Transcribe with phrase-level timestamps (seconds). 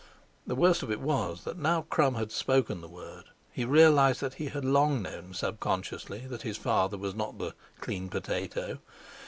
[0.47, 4.33] The worst of it was that now Crum had spoken the word, he realised that
[4.33, 8.79] he had long known subconsciously that his father was not "the clean potato."